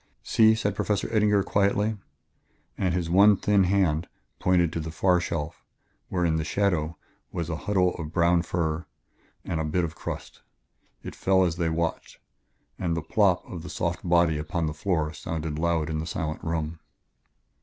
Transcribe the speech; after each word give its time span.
"See," 0.23 0.55
said 0.55 0.75
Professor 0.75 1.07
Eddinger 1.09 1.43
quietly. 1.45 1.95
And 2.75 2.91
his 2.95 3.07
one 3.07 3.37
thin 3.37 3.65
hand 3.65 4.07
pointed 4.39 4.73
to 4.73 4.79
a 4.79 4.89
far 4.89 5.19
shelf, 5.19 5.63
where, 6.09 6.25
in 6.25 6.37
the 6.37 6.43
shadow, 6.43 6.97
was 7.31 7.51
a 7.51 7.55
huddle 7.69 7.93
of 7.97 8.11
brown 8.11 8.41
fur 8.41 8.87
and 9.45 9.59
a 9.59 9.63
bit 9.63 9.83
of 9.83 9.93
crust. 9.93 10.41
It 11.03 11.13
fell 11.15 11.43
as 11.43 11.57
they 11.57 11.69
watched, 11.69 12.17
and 12.79 12.97
the 12.97 13.03
"plop" 13.03 13.45
of 13.47 13.61
the 13.61 13.69
soft 13.69 13.99
body 14.03 14.39
upon 14.39 14.65
the 14.65 14.73
floor 14.73 15.13
sounded 15.13 15.59
loud 15.59 15.87
in 15.87 15.99
the 15.99 16.07
silent 16.07 16.43
room. 16.43 16.79